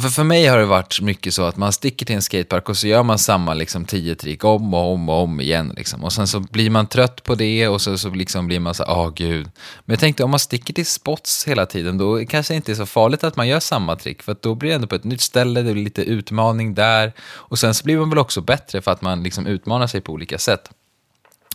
för, 0.00 0.08
för 0.08 0.24
mig 0.24 0.46
har 0.46 0.58
det 0.58 0.66
varit 0.66 1.00
mycket 1.00 1.34
så 1.34 1.42
att 1.42 1.56
man 1.56 1.72
sticker 1.72 2.06
till 2.06 2.16
en 2.16 2.22
skatepark 2.22 2.68
och 2.68 2.76
så 2.76 2.86
gör 2.86 3.02
man 3.02 3.18
samma 3.18 3.54
liksom, 3.54 3.84
tio 3.84 4.14
trick 4.14 4.44
om 4.44 4.74
och 4.74 4.92
om 4.92 5.08
och 5.08 5.22
om 5.22 5.40
igen. 5.40 5.72
Liksom. 5.76 6.04
Och 6.04 6.12
sen 6.12 6.26
så 6.26 6.40
blir 6.40 6.70
man 6.70 6.86
trött 6.86 7.22
på 7.22 7.34
det 7.34 7.68
och 7.68 7.80
så, 7.80 7.98
så 7.98 8.10
liksom 8.10 8.46
blir 8.46 8.60
man 8.60 8.74
så 8.74 8.84
åh 8.84 9.08
oh, 9.08 9.12
gud. 9.14 9.50
Men 9.84 9.94
jag 9.94 10.00
tänkte 10.00 10.24
om 10.24 10.30
man 10.30 10.40
sticker 10.40 10.74
till 10.74 10.86
spots 10.86 11.48
hela 11.48 11.66
tiden 11.66 11.98
då 11.98 12.26
kanske 12.26 12.54
det 12.54 12.56
inte 12.56 12.72
är 12.72 12.76
så 12.76 12.86
farligt 12.86 13.24
att 13.24 13.36
man 13.36 13.48
gör 13.48 13.60
samma 13.60 13.96
trick. 13.96 14.22
För 14.22 14.36
då 14.40 14.54
blir 14.54 14.70
det 14.70 14.74
ändå 14.74 14.86
på 14.86 14.94
ett 14.94 15.04
nytt 15.04 15.20
ställe, 15.20 15.62
det 15.62 15.72
blir 15.72 15.84
lite 15.84 16.02
utmaning 16.02 16.74
där. 16.74 17.12
Och 17.20 17.58
sen 17.58 17.74
så 17.74 17.84
blir 17.84 17.98
man 17.98 18.10
väl 18.10 18.18
också 18.18 18.40
bättre 18.40 18.82
för 18.82 18.90
att 18.90 19.02
man 19.02 19.22
liksom 19.22 19.46
utmanar 19.46 19.86
sig 19.86 20.00
på 20.00 20.12
olika 20.12 20.38
sätt. 20.38 20.70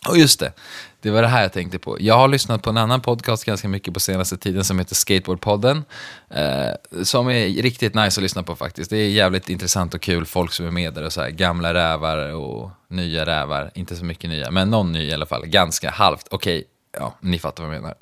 Och 0.07 0.17
just 0.17 0.39
det, 0.39 0.53
det 1.01 1.11
var 1.11 1.21
det 1.21 1.27
här 1.27 1.41
jag 1.41 1.53
tänkte 1.53 1.79
på. 1.79 1.97
Jag 1.99 2.17
har 2.17 2.27
lyssnat 2.27 2.63
på 2.63 2.69
en 2.69 2.77
annan 2.77 3.01
podcast 3.01 3.45
ganska 3.45 3.67
mycket 3.67 3.93
på 3.93 3.99
senaste 3.99 4.37
tiden 4.37 4.63
som 4.63 4.79
heter 4.79 4.95
Skateboardpodden. 4.95 5.85
Eh, 6.29 7.03
som 7.03 7.29
är 7.29 7.61
riktigt 7.61 7.95
nice 7.95 8.19
att 8.19 8.23
lyssna 8.23 8.43
på 8.43 8.55
faktiskt. 8.55 8.89
Det 8.89 8.97
är 8.97 9.09
jävligt 9.09 9.49
intressant 9.49 9.93
och 9.93 10.01
kul 10.01 10.25
folk 10.25 10.51
som 10.51 10.65
är 10.65 10.71
med 10.71 10.93
där 10.93 11.03
och 11.03 11.13
så 11.13 11.21
här, 11.21 11.29
gamla 11.29 11.73
rävar 11.73 12.33
och 12.33 12.69
nya 12.87 13.25
rävar. 13.25 13.71
Inte 13.75 13.95
så 13.95 14.05
mycket 14.05 14.29
nya, 14.29 14.51
men 14.51 14.69
någon 14.69 14.91
ny 14.91 15.03
i 15.03 15.13
alla 15.13 15.25
fall. 15.25 15.45
Ganska 15.45 15.89
halvt. 15.89 16.27
Okej, 16.29 16.57
okay, 16.57 16.67
ja, 16.99 17.13
ni 17.21 17.39
fattar 17.39 17.63
vad 17.63 17.75
jag 17.75 17.81
menar. 17.81 17.97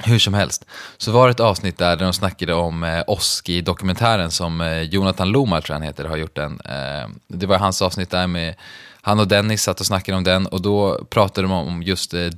Hur 0.00 0.18
som 0.18 0.34
helst, 0.34 0.64
så 0.96 1.12
var 1.12 1.26
det 1.26 1.30
ett 1.30 1.40
avsnitt 1.40 1.78
där, 1.78 1.96
de 1.96 2.12
snackade 2.12 2.54
om 2.54 2.84
eh, 2.84 3.02
Oski-dokumentären 3.06 4.30
som 4.30 4.60
eh, 4.60 4.82
Jonathan 4.82 5.28
Lomar, 5.28 5.60
tror 5.60 5.74
jag 5.74 5.78
han 5.78 5.86
heter, 5.86 6.04
har 6.04 6.16
gjort 6.16 6.36
den. 6.36 6.60
Eh, 6.60 7.08
det 7.28 7.46
var 7.46 7.58
hans 7.58 7.82
avsnitt 7.82 8.10
där 8.10 8.26
med 8.26 8.54
han 9.02 9.20
och 9.20 9.28
Dennis 9.28 9.62
satt 9.62 9.80
och 9.80 9.86
snackade 9.86 10.18
om 10.18 10.24
den 10.24 10.46
och 10.46 10.62
då 10.62 11.04
pratade 11.04 11.48
de 11.48 11.52
om 11.52 11.82
just 11.82 12.14
eh, 12.14 12.30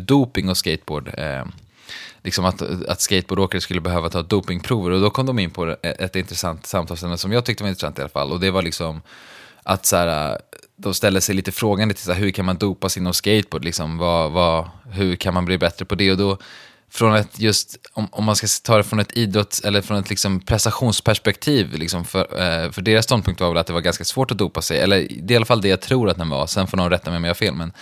doping 0.00 0.48
och 0.48 0.56
skateboard. 0.56 1.10
Eh, 1.18 1.44
liksom 2.22 2.44
att, 2.44 2.62
att 2.88 3.00
skateboardåkare 3.00 3.60
skulle 3.60 3.80
behöva 3.80 4.08
ta 4.08 4.22
dopingprover 4.22 4.90
och 4.90 5.00
då 5.00 5.10
kom 5.10 5.26
de 5.26 5.38
in 5.38 5.50
på 5.50 5.66
ett, 5.66 5.78
eh, 5.82 5.90
ett 5.90 6.16
intressant 6.16 6.66
samtalsämne 6.66 7.18
som 7.18 7.32
jag 7.32 7.44
tyckte 7.44 7.64
var 7.64 7.68
intressant 7.68 7.98
i 7.98 8.02
alla 8.02 8.08
fall 8.08 8.32
och 8.32 8.40
det 8.40 8.50
var 8.50 8.62
liksom 8.62 9.02
att 9.62 9.86
så 9.86 9.96
här, 9.96 10.38
de 10.76 10.94
ställer 10.94 11.20
sig 11.20 11.34
lite 11.34 11.52
frågande 11.52 11.94
till 11.94 12.04
så 12.04 12.12
här, 12.12 12.20
hur 12.20 12.30
kan 12.30 12.44
man 12.44 12.56
dopa 12.56 12.88
sig 12.88 13.00
inom 13.00 13.14
skateboard, 13.14 13.64
liksom, 13.64 13.98
vad, 13.98 14.32
vad, 14.32 14.68
hur 14.90 15.16
kan 15.16 15.34
man 15.34 15.44
bli 15.44 15.58
bättre 15.58 15.84
på 15.84 15.94
det 15.94 16.10
och 16.10 16.16
då 16.16 16.38
från 16.94 17.14
ett 17.14 17.40
just, 17.40 17.76
om, 17.92 18.08
om 18.10 18.24
man 18.24 18.36
ska 18.36 18.46
ta 18.62 18.76
det 18.76 18.84
från 18.84 19.00
ett 19.00 19.16
idrotts 19.16 19.60
eller 19.60 19.82
från 19.82 19.98
ett 19.98 20.10
liksom 20.10 20.40
prestationsperspektiv, 20.40 21.72
liksom 21.72 22.04
för, 22.04 22.20
eh, 22.20 22.70
för 22.70 22.82
deras 22.82 23.04
ståndpunkt 23.04 23.40
var 23.40 23.48
väl 23.48 23.58
att 23.58 23.66
det 23.66 23.72
var 23.72 23.80
ganska 23.80 24.04
svårt 24.04 24.30
att 24.30 24.38
dopa 24.38 24.62
sig, 24.62 24.80
eller 24.80 24.96
det 24.96 25.32
är 25.32 25.32
i 25.32 25.36
alla 25.36 25.44
fall 25.44 25.60
det 25.60 25.68
jag 25.68 25.80
tror 25.80 26.10
att 26.10 26.16
den 26.16 26.28
var, 26.28 26.46
sen 26.46 26.66
får 26.66 26.76
någon 26.76 26.90
rätta 26.90 27.10
mig 27.10 27.16
om 27.16 27.24
jag 27.24 27.30
har 27.30 27.34
fel, 27.34 27.54
men, 27.54 27.72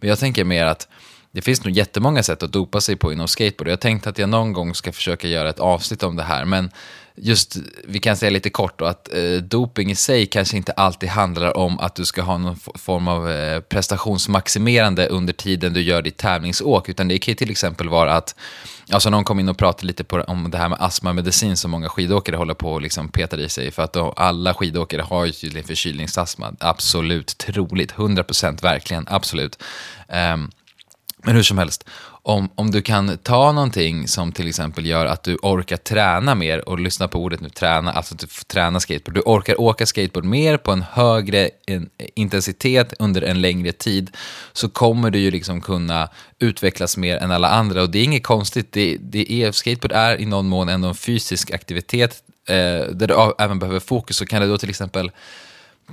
men 0.00 0.08
jag 0.08 0.18
tänker 0.18 0.44
mer 0.44 0.66
att 0.66 0.88
det 1.30 1.42
finns 1.42 1.64
nog 1.64 1.74
jättemånga 1.74 2.22
sätt 2.22 2.42
att 2.42 2.52
dopa 2.52 2.80
sig 2.80 2.96
på 2.96 3.12
inom 3.12 3.28
skateboard. 3.28 3.68
Jag 3.68 3.80
tänkte 3.80 4.08
att 4.08 4.18
jag 4.18 4.28
någon 4.28 4.52
gång 4.52 4.74
ska 4.74 4.92
försöka 4.92 5.28
göra 5.28 5.50
ett 5.50 5.60
avsnitt 5.60 6.02
om 6.02 6.16
det 6.16 6.22
här, 6.22 6.44
men 6.44 6.70
just, 7.20 7.56
vi 7.84 7.98
kan 7.98 8.16
säga 8.16 8.30
lite 8.30 8.50
kort 8.50 8.78
då, 8.78 8.84
att 8.84 9.14
eh, 9.14 9.42
doping 9.42 9.90
i 9.90 9.94
sig 9.94 10.26
kanske 10.26 10.56
inte 10.56 10.72
alltid 10.72 11.08
handlar 11.08 11.56
om 11.56 11.78
att 11.78 11.94
du 11.94 12.04
ska 12.04 12.22
ha 12.22 12.38
någon 12.38 12.56
form 12.74 13.08
av 13.08 13.30
eh, 13.30 13.60
prestationsmaximerande 13.60 15.08
under 15.08 15.32
tiden 15.32 15.72
du 15.72 15.80
gör 15.80 16.02
ditt 16.02 16.16
tävlingsåk, 16.16 16.88
utan 16.88 17.08
det 17.08 17.18
kan 17.18 17.32
ju 17.32 17.36
till 17.36 17.50
exempel 17.50 17.88
vara 17.88 18.14
att 18.14 18.34
Alltså 18.90 19.10
någon 19.10 19.24
kom 19.24 19.40
in 19.40 19.48
och 19.48 19.58
pratade 19.58 19.86
lite 19.86 20.04
på, 20.04 20.20
om 20.20 20.50
det 20.50 20.58
här 20.58 20.68
med 20.68 20.78
astmamedicin 20.80 21.56
som 21.56 21.70
många 21.70 21.88
skidåkare 21.88 22.36
håller 22.36 22.54
på 22.54 22.72
och 22.72 22.82
liksom 22.82 23.08
petar 23.08 23.40
i 23.40 23.48
sig. 23.48 23.70
För 23.70 23.82
att 23.82 23.92
då, 23.92 24.12
alla 24.16 24.54
skidåkare 24.54 25.02
har 25.02 25.24
ju 25.24 25.32
tydligen 25.32 25.66
förkylningsastma. 25.66 26.54
Absolut, 26.60 27.38
troligt, 27.38 27.92
100% 27.92 28.62
verkligen, 28.62 29.06
absolut. 29.10 29.62
Um, 30.08 30.50
Men 31.22 31.36
hur 31.36 31.42
som 31.42 31.58
helst, 31.58 31.84
om, 32.28 32.48
om 32.54 32.70
du 32.70 32.82
kan 32.82 33.18
ta 33.18 33.52
någonting 33.52 34.08
som 34.08 34.32
till 34.32 34.48
exempel 34.48 34.86
gör 34.86 35.06
att 35.06 35.22
du 35.22 35.36
orkar 35.42 35.76
träna 35.76 36.34
mer, 36.34 36.68
och 36.68 36.80
lyssna 36.80 37.08
på 37.08 37.18
ordet 37.18 37.40
nu, 37.40 37.48
träna, 37.48 37.92
alltså 37.92 38.14
att 38.14 38.20
du 38.20 38.26
får 38.26 38.44
träna 38.44 38.80
skateboard. 38.80 39.14
Du 39.14 39.20
orkar 39.20 39.60
åka 39.60 39.86
skateboard 39.86 40.24
mer 40.24 40.56
på 40.56 40.72
en 40.72 40.84
högre 40.92 41.50
intensitet 42.14 42.94
under 42.98 43.22
en 43.22 43.40
längre 43.40 43.72
tid, 43.72 44.16
så 44.52 44.68
kommer 44.68 45.10
du 45.10 45.18
ju 45.18 45.30
liksom 45.30 45.60
kunna 45.60 46.08
utvecklas 46.38 46.96
mer 46.96 47.16
än 47.16 47.30
alla 47.30 47.48
andra. 47.48 47.82
Och 47.82 47.90
det 47.90 47.98
är 47.98 48.04
inget 48.04 48.24
konstigt, 48.24 48.72
det, 48.72 48.96
det 49.00 49.32
är, 49.32 49.52
skateboard 49.52 49.92
är 49.92 50.20
i 50.20 50.26
någon 50.26 50.48
mån 50.48 50.68
ändå 50.68 50.88
en 50.88 50.94
fysisk 50.94 51.50
aktivitet, 51.50 52.22
eh, 52.48 52.54
där 52.92 53.06
du 53.06 53.32
även 53.38 53.58
behöver 53.58 53.80
fokus. 53.80 54.16
Så 54.16 54.26
kan 54.26 54.42
det 54.42 54.48
då 54.48 54.58
till 54.58 54.70
exempel 54.70 55.10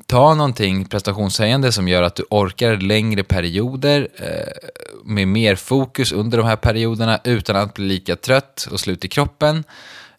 ta 0.06 0.36
någonting 0.36 0.86
prestationshöjande 0.86 1.72
som 1.72 1.88
gör 1.88 2.04
att 2.04 2.16
du 2.16 2.24
orkar 2.30 2.78
längre 2.78 3.24
perioder 3.24 4.08
eh, 4.16 4.70
med 5.04 5.28
mer 5.28 5.56
fokus 5.56 6.12
under 6.12 6.38
de 6.38 6.48
här 6.48 6.56
perioderna 6.56 7.20
utan 7.24 7.56
att 7.56 7.74
bli 7.74 7.86
lika 7.86 8.16
trött 8.16 8.68
och 8.72 8.80
slut 8.80 9.06
i 9.06 9.08
kroppen. 9.08 9.64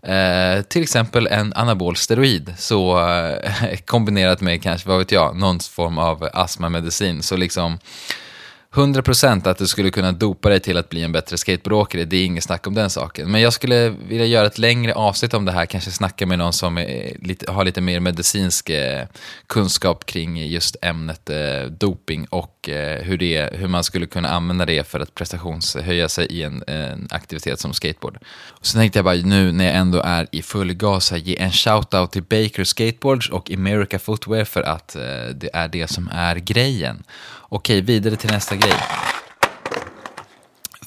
Eh, 0.02 0.62
till 0.62 0.82
exempel 0.82 1.26
en 1.26 1.52
anabol 1.52 1.96
steroid, 1.96 2.54
så 2.58 3.08
eh, 3.08 3.78
kombinerat 3.84 4.40
med 4.40 4.62
kanske, 4.62 4.88
vad 4.88 4.98
vet 4.98 5.12
jag, 5.12 5.36
någon 5.36 5.60
form 5.60 5.98
av 5.98 6.28
astmamedicin. 6.32 7.22
Så 7.22 7.36
liksom 7.36 7.78
100% 8.74 9.48
att 9.48 9.58
du 9.58 9.66
skulle 9.66 9.90
kunna 9.90 10.12
dopa 10.12 10.48
dig 10.48 10.60
till 10.60 10.76
att 10.76 10.88
bli 10.88 11.02
en 11.02 11.12
bättre 11.12 11.38
skateboardåkare, 11.38 12.04
det 12.04 12.16
är 12.16 12.24
inget 12.24 12.44
snack 12.44 12.66
om 12.66 12.74
den 12.74 12.90
saken. 12.90 13.30
Men 13.30 13.40
jag 13.40 13.52
skulle 13.52 13.88
vilja 13.88 14.26
göra 14.26 14.46
ett 14.46 14.58
längre 14.58 14.94
avsnitt 14.94 15.34
om 15.34 15.44
det 15.44 15.52
här, 15.52 15.66
kanske 15.66 15.90
snacka 15.90 16.26
med 16.26 16.38
någon 16.38 16.52
som 16.52 16.78
lite, 17.22 17.52
har 17.52 17.64
lite 17.64 17.80
mer 17.80 18.00
medicinsk 18.00 18.70
eh, 18.70 19.06
kunskap 19.46 20.06
kring 20.06 20.46
just 20.46 20.76
ämnet 20.82 21.30
eh, 21.30 21.70
doping 21.70 22.26
och 22.30 22.68
eh, 22.68 23.02
hur, 23.02 23.18
det, 23.18 23.50
hur 23.52 23.68
man 23.68 23.84
skulle 23.84 24.06
kunna 24.06 24.28
använda 24.28 24.66
det 24.66 24.88
för 24.88 25.00
att 25.00 25.14
prestationshöja 25.14 26.08
sig 26.08 26.26
i 26.26 26.42
en, 26.42 26.64
en 26.66 27.08
aktivitet 27.10 27.60
som 27.60 27.72
skateboard. 27.72 28.18
Och 28.48 28.66
sen 28.66 28.80
tänkte 28.80 28.98
jag 28.98 29.04
bara 29.04 29.14
nu 29.14 29.52
när 29.52 29.64
jag 29.64 29.74
ändå 29.74 30.00
är 30.00 30.26
i 30.32 30.42
full 30.42 30.74
gas 30.74 31.10
här, 31.10 31.18
ge 31.18 31.38
en 31.38 31.50
shout-out 31.50 32.06
till 32.06 32.22
Baker 32.22 32.64
Skateboards 32.64 33.30
och 33.30 33.50
America 33.50 33.98
Footwear 33.98 34.44
för 34.44 34.62
att 34.62 34.96
eh, 34.96 35.02
det 35.34 35.50
är 35.52 35.68
det 35.68 35.90
som 35.90 36.08
är 36.12 36.36
grejen. 36.36 37.04
Okej, 37.48 37.80
vidare 37.80 38.16
till 38.16 38.30
nästa 38.30 38.56
grej. 38.56 38.74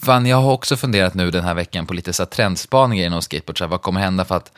Fan, 0.02 0.26
jag 0.26 0.38
har 0.38 0.52
också 0.52 0.78
funderat 0.78 1.14
nu 1.14 1.32
den 1.32 1.44
här 1.44 1.54
veckan 1.54 1.86
på 1.86 1.94
lite 1.94 2.14
så 2.14 2.26
trendspaningar 2.26 3.06
inom 3.06 3.22
skateboard. 3.22 3.58
Så 3.58 3.64
här, 3.64 3.70
vad 3.70 3.82
kommer 3.82 4.02
hända 4.02 4.26
för 4.26 4.36
att 4.36 4.52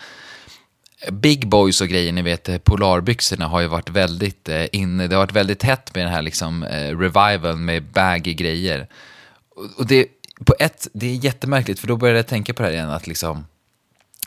Big 1.12 1.48
Boys 1.48 1.81
och 1.81 1.88
grejer, 1.88 2.12
ni 2.12 2.22
vet 2.22 2.50
eh, 2.50 2.58
polarbyxorna 2.58 3.48
har 3.48 3.62
ju 3.62 3.67
varit 3.67 3.89
väldigt 3.89 4.50
eh, 4.50 4.65
inne. 4.72 5.08
Det 5.08 5.15
har 5.15 5.24
varit 5.24 5.36
väldigt 5.36 5.63
hett 5.63 5.96
med 5.96 6.05
den 6.05 6.13
här 6.13 6.22
liksom 6.22 6.63
eh, 6.63 6.98
revivalen 6.98 7.65
med 7.65 7.84
baggy 7.84 8.34
grejer. 8.34 8.88
Och 9.77 9.88
det, 9.88 10.08
på 10.46 10.55
ett, 10.60 10.88
det 10.93 11.05
är 11.05 11.15
jättemärkligt 11.15 11.79
för 11.79 11.88
då 11.88 11.98
började 11.98 12.20
jag 12.20 12.27
tänka 12.27 12.53
på 12.53 12.63
det 12.63 12.67
här 12.70 12.75
igen 12.75 12.89
att 12.89 13.08
liksom 13.08 13.46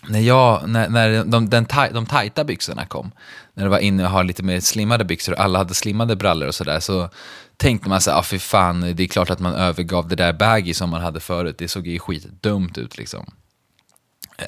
när, 0.09 0.21
jag, 0.21 0.69
när, 0.69 0.89
när 0.89 1.25
de, 1.25 1.51
den, 1.51 1.67
de 1.93 2.07
tajta 2.07 2.45
byxorna 2.45 2.87
kom, 2.87 3.11
när 3.55 3.65
det 3.65 3.71
var 3.71 3.79
inne 3.79 4.05
och 4.05 4.11
ha 4.11 4.23
lite 4.23 4.43
mer 4.43 4.61
slimmade 4.61 5.05
byxor 5.05 5.33
och 5.33 5.41
alla 5.41 5.59
hade 5.59 5.75
slimmade 5.75 6.17
brallor 6.17 6.49
och 6.49 6.55
sådär, 6.55 6.81
så 6.81 7.11
tänkte 7.57 7.89
man 7.89 8.01
så 8.01 8.11
här, 8.11 8.19
ah, 8.19 8.23
fy 8.23 8.39
fan, 8.39 8.81
det 8.81 9.03
är 9.03 9.07
klart 9.07 9.31
att 9.31 9.41
man 9.41 9.55
övergav 9.55 10.09
det 10.09 10.17
där 10.17 10.33
baggy 10.33 10.75
som 10.75 10.91
man 10.91 11.01
hade 11.01 11.21
förut, 11.21 11.59
det 11.59 11.69
såg 11.69 11.87
ju 11.87 11.99
skitdumt 11.99 12.79
ut 12.79 12.99
liksom. 12.99 13.27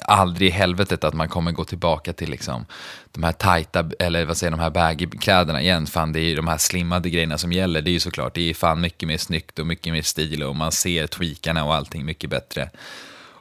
Aldrig 0.01 0.47
i 0.47 0.51
helvetet 0.51 1.03
att 1.03 1.13
man 1.13 1.29
kommer 1.29 1.51
gå 1.51 1.63
tillbaka 1.63 2.13
till 2.13 2.29
liksom, 2.29 2.65
de 3.11 3.23
här 3.23 3.31
tajta, 3.31 3.89
eller 3.99 4.25
vad 4.25 4.37
säger 4.37 4.51
de 4.51 4.59
här 4.59 4.69
baggy-kläderna 4.69 5.61
igen. 5.61 5.87
Fan, 5.87 6.13
det 6.13 6.19
är 6.19 6.23
ju 6.23 6.35
de 6.35 6.47
här 6.47 6.57
slimmade 6.57 7.09
grejerna 7.09 7.37
som 7.37 7.51
gäller. 7.51 7.81
Det 7.81 7.89
är 7.89 7.93
ju 7.93 7.99
såklart, 7.99 8.33
det 8.33 8.49
är 8.49 8.53
fan 8.53 8.81
mycket 8.81 9.07
mer 9.07 9.17
snyggt 9.17 9.59
och 9.59 9.67
mycket 9.67 9.93
mer 9.93 10.01
stil 10.01 10.43
och 10.43 10.55
man 10.55 10.71
ser 10.71 11.07
tweakarna 11.07 11.63
och 11.63 11.75
allting 11.75 12.05
mycket 12.05 12.29
bättre. 12.29 12.69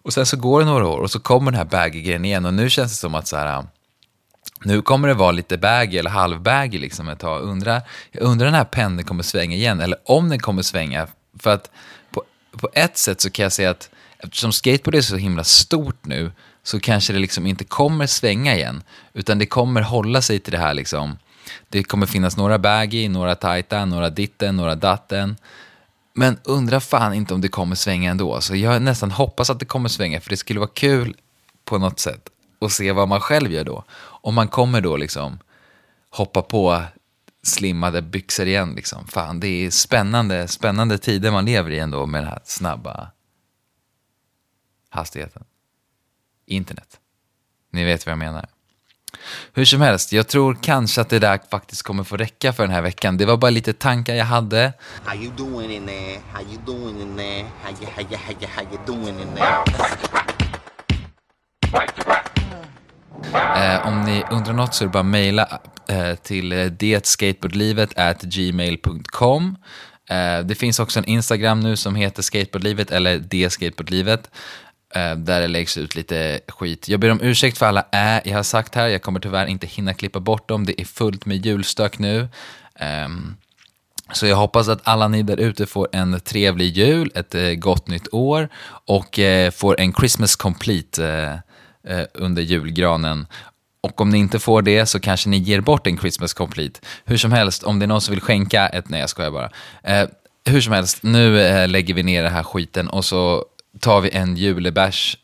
Och 0.06 0.12
sen 0.12 0.26
så 0.26 0.36
går 0.36 0.60
det 0.60 0.66
några 0.66 0.86
år 0.86 0.98
och 0.98 1.10
så 1.10 1.20
kommer 1.20 1.50
den 1.50 1.58
här 1.58 1.64
baggy-grejen 1.64 2.24
igen 2.24 2.46
och 2.46 2.54
nu 2.54 2.70
känns 2.70 2.92
det 2.92 2.96
som 2.96 3.14
att 3.14 3.26
så 3.26 3.36
här, 3.36 3.64
nu 4.64 4.82
kommer 4.82 5.08
det 5.08 5.14
vara 5.14 5.32
lite 5.32 5.58
baggy 5.58 5.98
eller 5.98 6.10
halvbaggy 6.10 6.78
liksom 6.78 7.08
ett 7.08 7.18
tag. 7.18 7.42
Undrar, 7.42 7.82
jag 8.12 8.22
undrar 8.22 8.46
när 8.46 8.52
den 8.52 8.54
här 8.54 8.64
pendeln 8.64 9.08
kommer 9.08 9.22
svänga 9.22 9.56
igen, 9.56 9.80
eller 9.80 9.98
om 10.04 10.28
den 10.28 10.38
kommer 10.38 10.62
svänga. 10.62 11.06
För 11.38 11.54
att 11.54 11.70
på, 12.10 12.22
på 12.50 12.68
ett 12.72 12.98
sätt 12.98 13.20
så 13.20 13.30
kan 13.30 13.42
jag 13.42 13.52
säga 13.52 13.70
att 13.70 13.90
eftersom 14.18 14.52
skateboard 14.52 14.94
är 14.94 15.00
så 15.00 15.16
himla 15.16 15.44
stort 15.44 16.06
nu 16.06 16.32
så 16.62 16.80
kanske 16.80 17.12
det 17.12 17.18
liksom 17.18 17.46
inte 17.46 17.64
kommer 17.64 18.06
svänga 18.06 18.54
igen. 18.54 18.82
Utan 19.12 19.38
det 19.38 19.46
kommer 19.46 19.80
hålla 19.80 20.22
sig 20.22 20.38
till 20.38 20.52
det 20.52 20.58
här 20.58 20.74
liksom. 20.74 21.18
Det 21.68 21.82
kommer 21.82 22.06
finnas 22.06 22.36
några 22.36 22.58
baggy, 22.58 23.08
några 23.08 23.34
tajta, 23.34 23.84
några 23.84 24.10
ditten, 24.10 24.56
några 24.56 24.74
datten. 24.74 25.36
Men 26.14 26.38
undra 26.44 26.80
fan 26.80 27.14
inte 27.14 27.34
om 27.34 27.40
det 27.40 27.48
kommer 27.48 27.76
svänga 27.76 28.10
ändå. 28.10 28.40
Så 28.40 28.56
jag 28.56 28.82
nästan 28.82 29.10
hoppas 29.10 29.50
att 29.50 29.58
det 29.58 29.64
kommer 29.64 29.88
svänga, 29.88 30.20
för 30.20 30.30
det 30.30 30.36
skulle 30.36 30.60
vara 30.60 30.70
kul 30.74 31.14
på 31.64 31.78
något 31.78 31.98
sätt 31.98 32.28
att 32.60 32.72
se 32.72 32.92
vad 32.92 33.08
man 33.08 33.20
själv 33.20 33.52
gör 33.52 33.64
då. 33.64 33.84
Om 34.26 34.34
man 34.34 34.48
kommer 34.48 34.80
då 34.80 34.96
liksom 34.96 35.38
hoppa 36.10 36.42
på 36.42 36.82
slimmade 37.42 38.02
byxor 38.02 38.46
igen. 38.46 38.72
Liksom. 38.76 39.06
Fan, 39.06 39.40
det 39.40 39.48
är 39.48 39.70
spännande, 39.70 40.48
spännande 40.48 40.98
tider 40.98 41.30
man 41.30 41.44
lever 41.44 41.70
i 41.70 41.78
ändå 41.78 42.06
med 42.06 42.22
den 42.22 42.28
här 42.28 42.40
snabba 42.44 43.10
hastigheten. 44.88 45.44
Internet. 46.46 47.00
Ni 47.72 47.84
vet 47.84 48.06
vad 48.06 48.10
jag 48.10 48.18
menar. 48.18 48.48
Hur 49.52 49.64
som 49.64 49.80
helst, 49.80 50.12
jag 50.12 50.28
tror 50.28 50.58
kanske 50.62 51.00
att 51.00 51.08
det 51.08 51.18
där 51.18 51.40
faktiskt 51.50 51.82
kommer 51.82 52.04
få 52.04 52.16
räcka 52.16 52.52
för 52.52 52.62
den 52.62 52.72
här 52.72 52.82
veckan. 52.82 53.16
Det 53.16 53.26
var 53.26 53.36
bara 53.36 53.50
lite 53.50 53.72
tankar 53.72 54.14
jag 54.14 54.24
hade. 54.24 54.72
How 55.04 55.16
you 55.16 55.32
doing 55.36 55.70
in 55.70 55.86
there? 55.86 56.20
How 56.32 56.42
you 56.42 56.58
doing 56.66 57.00
in 57.00 57.16
there? 57.16 57.44
How 57.62 57.70
you, 57.80 57.90
how 57.94 58.02
you, 58.02 58.16
how 58.16 58.32
you, 58.40 58.48
how 58.56 58.62
you 58.62 58.78
doing 58.86 59.20
in 59.20 59.34
there? 59.34 59.62
Eh, 63.36 63.88
om 63.88 64.00
ni 64.00 64.22
undrar 64.30 64.52
något 64.52 64.74
så 64.74 64.84
är 64.84 64.86
det 64.86 64.92
bara 64.92 65.00
att 65.00 65.06
mejla 65.06 65.60
eh, 65.88 66.14
till 66.14 66.52
eh, 66.52 66.64
detskateboardlivet 66.64 67.94
gmail.com. 68.22 69.56
Eh, 70.10 70.38
det 70.38 70.54
finns 70.54 70.80
också 70.80 70.98
en 70.98 71.04
Instagram 71.04 71.60
nu 71.60 71.76
som 71.76 71.94
heter 71.94 72.22
skateboardlivet 72.22 72.90
eller 72.90 73.18
detskateboardlivet 73.18 74.30
eh, 74.94 75.16
där 75.16 75.40
det 75.40 75.48
läggs 75.48 75.78
ut 75.78 75.94
lite 75.94 76.40
skit. 76.48 76.88
Jag 76.88 77.00
ber 77.00 77.10
om 77.10 77.20
ursäkt 77.22 77.58
för 77.58 77.66
alla 77.66 77.86
ä 77.92 78.20
jag 78.24 78.36
har 78.36 78.42
sagt 78.42 78.74
här. 78.74 78.88
Jag 78.88 79.02
kommer 79.02 79.20
tyvärr 79.20 79.46
inte 79.46 79.66
hinna 79.66 79.94
klippa 79.94 80.20
bort 80.20 80.48
dem. 80.48 80.66
Det 80.66 80.80
är 80.80 80.84
fullt 80.84 81.26
med 81.26 81.46
julstök 81.46 81.98
nu. 81.98 82.28
Um, 83.04 83.36
så 84.12 84.26
jag 84.26 84.36
hoppas 84.36 84.68
att 84.68 84.80
alla 84.84 85.08
ni 85.08 85.22
där 85.22 85.40
ute 85.40 85.66
får 85.66 85.88
en 85.92 86.20
trevlig 86.20 86.76
jul, 86.76 87.10
ett 87.14 87.34
eh, 87.34 87.50
gott 87.50 87.88
nytt 87.88 88.08
år 88.12 88.48
och 88.86 89.18
får 89.52 89.80
en 89.80 89.92
Christmas 89.92 90.36
complete 90.36 91.42
eh, 91.86 92.04
under 92.14 92.42
julgranen. 92.42 93.26
Och 93.80 94.00
om 94.00 94.10
ni 94.10 94.18
inte 94.18 94.38
får 94.38 94.62
det 94.62 94.86
så 94.86 95.00
kanske 95.00 95.28
ni 95.28 95.36
ger 95.36 95.60
bort 95.60 95.86
en 95.86 95.98
Christmas 95.98 96.34
complete. 96.34 96.80
Hur 97.04 97.16
som 97.16 97.32
helst, 97.32 97.62
om 97.62 97.78
det 97.78 97.84
är 97.84 97.86
någon 97.86 98.00
som 98.00 98.12
vill 98.12 98.20
skänka 98.20 98.68
ett, 98.68 98.88
nej 98.88 99.00
jag 99.00 99.10
skojar 99.10 99.30
bara. 99.30 99.50
Eh, 99.82 100.08
hur 100.44 100.60
som 100.60 100.72
helst, 100.72 101.02
nu 101.02 101.40
eh, 101.40 101.68
lägger 101.68 101.94
vi 101.94 102.02
ner 102.02 102.22
den 102.22 102.32
här 102.32 102.42
skiten 102.42 102.88
och 102.88 103.04
så 103.04 103.44
tar 103.80 104.00
vi 104.00 104.10
en 104.10 104.36
julebärs, 104.36 105.16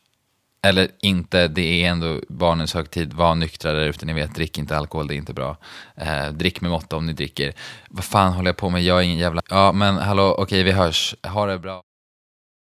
eller 0.66 0.88
inte, 1.00 1.48
det 1.48 1.84
är 1.84 1.90
ändå 1.90 2.20
barnens 2.28 2.74
högtid, 2.74 3.12
var 3.12 3.34
nyktra 3.34 3.72
där 3.72 3.84
ute, 3.86 4.06
ni 4.06 4.12
vet, 4.12 4.34
drick 4.34 4.58
inte 4.58 4.76
alkohol, 4.76 5.08
det 5.08 5.14
är 5.14 5.16
inte 5.16 5.34
bra. 5.34 5.56
Eh, 5.96 6.28
drick 6.28 6.60
med 6.60 6.70
måtta 6.70 6.96
om 6.96 7.06
ni 7.06 7.12
dricker. 7.12 7.52
Vad 7.88 8.04
fan 8.04 8.32
håller 8.32 8.48
jag 8.48 8.56
på 8.56 8.70
med, 8.70 8.82
jag 8.82 8.98
är 8.98 9.02
ingen 9.02 9.18
jävla... 9.18 9.42
Ja, 9.50 9.72
men 9.72 9.96
hallå, 9.96 10.34
okej, 10.38 10.62
vi 10.62 10.72
hörs. 10.72 11.14
Ha 11.22 11.46
det 11.46 11.58
bra. 11.58 11.82